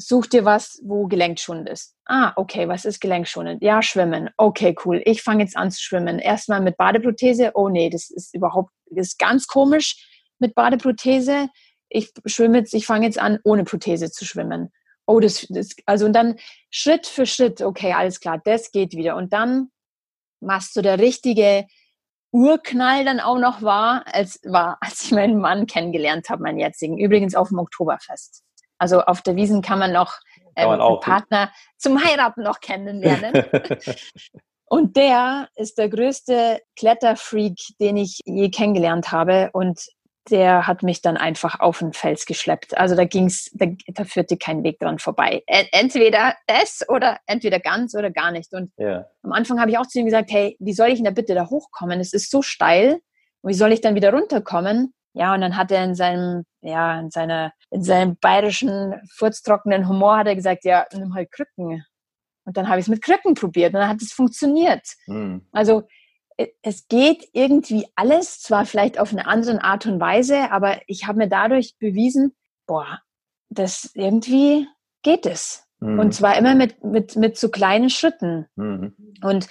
[0.01, 1.97] Such dir was, wo gelenkschonend ist.
[2.05, 3.63] Ah, okay, was ist gelenkschonend?
[3.63, 4.31] Ja, schwimmen.
[4.37, 5.03] Okay, cool.
[5.05, 6.21] Ich fange jetzt an zu schwimmen.
[6.21, 7.51] Erstmal mit Badeprothese.
[7.55, 10.07] Oh nee, das ist überhaupt, das ist ganz komisch
[10.39, 11.49] mit Badeprothese
[11.89, 14.73] ich schwimme jetzt, ich fange jetzt an, ohne Prothese zu schwimmen.
[15.07, 16.37] Oh, das, das, also und dann
[16.71, 19.17] Schritt für Schritt, okay, alles klar, das geht wieder.
[19.17, 19.71] Und dann
[20.41, 21.67] machst du der richtige
[22.31, 26.99] Urknall dann auch noch war, als war, als ich meinen Mann kennengelernt habe, meinen jetzigen.
[26.99, 28.43] Übrigens auf dem Oktoberfest.
[28.79, 30.15] Also auf der Wiesen kann man noch
[30.55, 33.45] ähm, man einen Partner zum Heiraten noch kennenlernen.
[34.67, 39.51] und der ist der größte Kletterfreak, den ich je kennengelernt habe.
[39.53, 39.81] Und
[40.31, 42.77] der hat mich dann einfach auf den Fels geschleppt.
[42.77, 45.43] Also da ging's, da, da führte kein Weg dran vorbei.
[45.47, 48.53] Entweder das oder entweder ganz oder gar nicht.
[48.53, 49.07] Und ja.
[49.23, 51.35] am Anfang habe ich auch zu ihm gesagt, hey, wie soll ich denn da bitte
[51.35, 52.01] da hochkommen?
[52.01, 53.01] Es ist so steil.
[53.43, 54.95] Und wie soll ich dann wieder runterkommen?
[55.15, 60.19] Ja, und dann hat er in seinem, ja, in seiner, in seinem bayerischen, furztrockenen Humor
[60.19, 61.85] hat er gesagt, ja, nimm halt Krücken.
[62.45, 64.83] Und dann habe ich es mit Krücken probiert und dann hat es funktioniert.
[65.07, 65.47] Mhm.
[65.53, 65.83] Also
[66.63, 71.19] es geht irgendwie alles, zwar vielleicht auf eine andere Art und Weise, aber ich habe
[71.19, 72.35] mir dadurch bewiesen,
[72.67, 73.01] boah,
[73.49, 74.69] das irgendwie
[75.03, 75.65] geht es.
[75.81, 75.99] Mhm.
[75.99, 78.47] Und zwar immer mit, mit, mit so kleinen Schritten.
[78.57, 78.95] Mhm.
[79.23, 79.49] Und,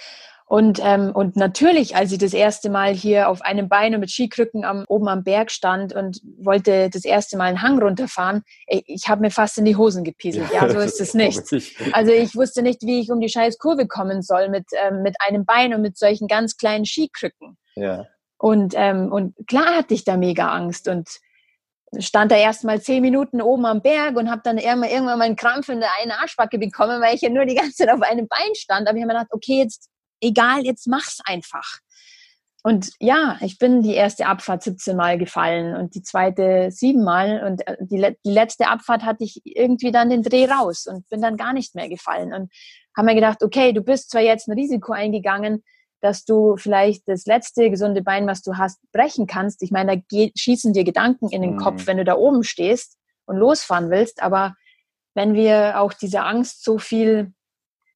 [0.48, 4.10] und, ähm, und natürlich, als ich das erste Mal hier auf einem Bein und mit
[4.10, 8.82] Skikrücken am, oben am Berg stand und wollte das erste Mal einen Hang runterfahren, ey,
[8.86, 10.50] ich habe mir fast in die Hosen gepieselt.
[10.50, 11.38] Ja, so ist es nicht.
[11.92, 15.16] Also ich wusste nicht, wie ich um die scheiß Kurve kommen soll mit, ähm, mit
[15.20, 17.58] einem Bein und mit solchen ganz kleinen Skikrücken.
[17.76, 18.06] Ja.
[18.38, 21.10] Und, ähm, und klar hatte ich da mega Angst und
[21.98, 25.36] stand da erst mal zehn Minuten oben am Berg und habe dann irgendwann mal einen
[25.36, 28.28] Krampf in der einen Arschbacke bekommen, weil ich ja nur die ganze Zeit auf einem
[28.28, 28.88] Bein stand.
[28.88, 31.80] Aber ich habe mir gedacht, okay, jetzt egal, jetzt mach's einfach.
[32.64, 37.44] Und ja, ich bin die erste Abfahrt 17 Mal gefallen und die zweite sieben Mal.
[37.46, 41.22] Und äh, die, die letzte Abfahrt hatte ich irgendwie dann den Dreh raus und bin
[41.22, 42.34] dann gar nicht mehr gefallen.
[42.34, 42.52] Und
[42.96, 45.62] habe mir gedacht, okay, du bist zwar jetzt ein Risiko eingegangen,
[46.00, 49.62] dass du vielleicht das letzte gesunde Bein, was du hast, brechen kannst.
[49.62, 51.58] Ich meine, da geht, schießen dir Gedanken in den mhm.
[51.58, 54.20] Kopf, wenn du da oben stehst und losfahren willst.
[54.20, 54.54] Aber
[55.14, 57.32] wenn wir auch dieser Angst so viel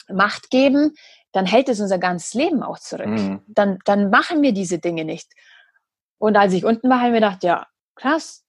[0.09, 0.95] Macht geben,
[1.33, 3.07] dann hält es unser ganzes Leben auch zurück.
[3.07, 3.43] Mhm.
[3.47, 5.33] Dann, dann machen wir diese Dinge nicht.
[6.19, 7.67] Und als ich unten war, habe ich mir gedacht, ja,
[7.97, 8.45] krass.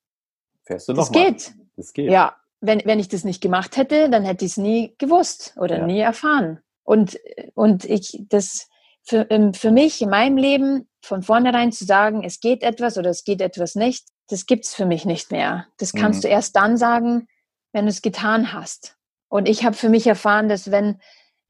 [0.64, 1.26] Fährst du noch das mal.
[1.26, 1.54] geht.
[1.76, 2.12] Das geht.
[2.12, 5.80] Ja, wenn, wenn ich das nicht gemacht hätte, dann hätte ich es nie gewusst oder
[5.80, 5.86] ja.
[5.86, 6.60] nie erfahren.
[6.84, 7.20] Und,
[7.56, 8.70] und ich, das,
[9.04, 13.10] für, ähm, für mich in meinem Leben von vornherein zu sagen, es geht etwas oder
[13.10, 15.68] es geht etwas nicht, das gibt's für mich nicht mehr.
[15.78, 16.22] Das kannst mhm.
[16.24, 17.28] du erst dann sagen,
[17.74, 18.98] wenn du es getan hast.
[19.28, 21.02] Und ich habe für mich erfahren, dass wenn,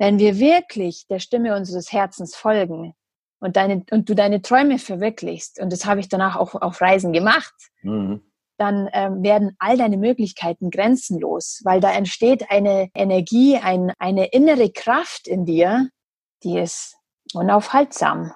[0.04, 2.94] wenn wir wirklich der Stimme unseres Herzens folgen
[3.40, 7.14] und, deine, und du deine Träume verwirklichst, und das habe ich danach auch auf Reisen
[7.14, 8.22] gemacht, mhm.
[8.58, 14.72] dann ähm, werden all deine Möglichkeiten grenzenlos, weil da entsteht eine Energie, ein, eine innere
[14.72, 15.88] Kraft in dir,
[16.44, 16.98] die ist
[17.34, 18.34] unaufhaltsam.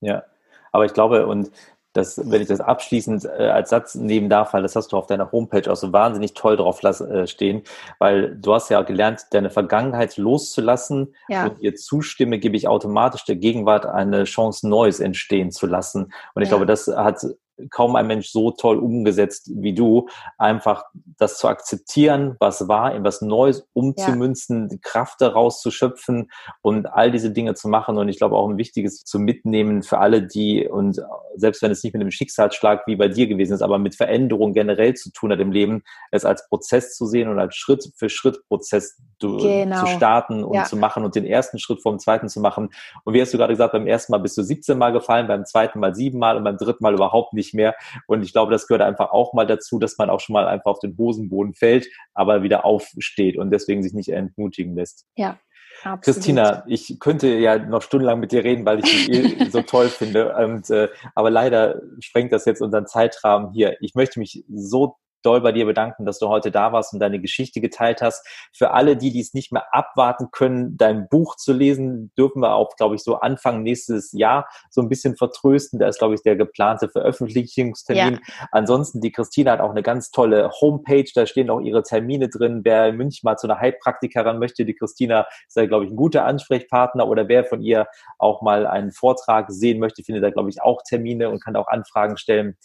[0.00, 0.22] Ja,
[0.70, 1.50] aber ich glaube, und
[1.92, 5.06] das, wenn ich das abschließend äh, als Satz nehmen darf, weil das hast du auf
[5.06, 7.62] deiner Homepage auch so wahnsinnig toll drauf las, äh, stehen,
[7.98, 11.46] weil du hast ja gelernt, deine Vergangenheit loszulassen ja.
[11.46, 16.12] und ihr zustimme, gebe ich automatisch der Gegenwart eine Chance, Neues entstehen zu lassen.
[16.34, 16.56] Und ich ja.
[16.56, 17.26] glaube, das hat
[17.70, 20.84] kaum ein Mensch so toll umgesetzt wie du, einfach
[21.18, 24.78] das zu akzeptieren, was war, in was Neues umzumünzen, ja.
[24.82, 26.30] Kraft daraus zu schöpfen
[26.62, 27.98] und all diese Dinge zu machen.
[27.98, 31.00] Und ich glaube auch ein wichtiges zu mitnehmen für alle, die und
[31.36, 34.52] selbst wenn es nicht mit einem Schicksalsschlag wie bei dir gewesen ist, aber mit Veränderung
[34.52, 38.08] generell zu tun hat im Leben, es als Prozess zu sehen und als Schritt für
[38.08, 39.80] Schritt Prozess genau.
[39.80, 40.64] zu starten und ja.
[40.64, 42.70] zu machen und den ersten Schritt vom zweiten zu machen.
[43.04, 45.44] Und wie hast du gerade gesagt, beim ersten Mal bist du 17 Mal gefallen, beim
[45.44, 47.74] zweiten Mal sieben Mal und beim dritten Mal überhaupt nicht mehr.
[48.06, 50.70] Und ich glaube, das gehört einfach auch mal dazu, dass man auch schon mal einfach
[50.70, 55.06] auf den Hosenboden fällt, aber wieder aufsteht und deswegen sich nicht entmutigen lässt.
[55.16, 55.38] Ja,
[55.82, 56.02] Absolut.
[56.04, 60.34] Christina, ich könnte ja noch stundenlang mit dir reden, weil ich dich so toll finde.
[60.36, 63.76] Und, äh, aber leider sprengt das jetzt unseren Zeitrahmen hier.
[63.80, 67.20] Ich möchte mich so doll bei dir bedanken, dass du heute da warst und deine
[67.20, 68.26] Geschichte geteilt hast.
[68.52, 72.76] Für alle, die dies nicht mehr abwarten können, dein Buch zu lesen, dürfen wir auch,
[72.76, 75.78] glaube ich, so Anfang nächstes Jahr so ein bisschen vertrösten.
[75.78, 78.14] Da ist, glaube ich, der geplante Veröffentlichungstermin.
[78.14, 78.46] Ja.
[78.52, 82.60] Ansonsten, die Christine hat auch eine ganz tolle Homepage, da stehen auch ihre Termine drin.
[82.64, 85.96] Wer in München mal zu einer Heilpraktikerin möchte, die Christina ist da, glaube ich, ein
[85.96, 87.86] guter Ansprechpartner oder wer von ihr
[88.18, 91.68] auch mal einen Vortrag sehen möchte, findet da, glaube ich, auch Termine und kann auch
[91.68, 92.56] Anfragen stellen.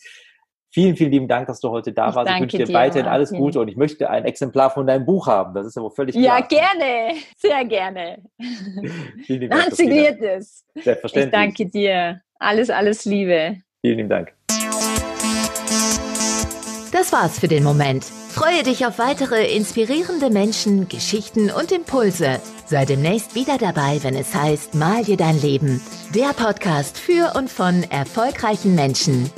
[0.75, 2.29] Vielen, vielen lieben Dank, dass du heute da ich warst.
[2.29, 5.25] Ich wünsche dir, dir weiterhin alles Gute und ich möchte ein Exemplar von deinem Buch
[5.25, 5.53] haben.
[5.53, 6.39] Das ist ja wohl völlig klar.
[6.39, 7.13] Ja, gerne.
[7.37, 8.17] Sehr gerne.
[9.25, 9.73] vielen lieben Dank.
[9.73, 10.65] Signiertes.
[10.75, 11.27] Selbstverständlich.
[11.27, 12.19] Ich danke dir.
[12.39, 13.55] Alles, alles Liebe.
[13.79, 14.33] Vielen lieben Dank.
[16.91, 18.03] Das war's für den Moment.
[18.03, 22.41] Freue dich auf weitere inspirierende Menschen, Geschichten und Impulse.
[22.65, 25.81] Sei demnächst wieder dabei, wenn es heißt Mal dir dein Leben.
[26.13, 29.31] Der Podcast für und von erfolgreichen Menschen.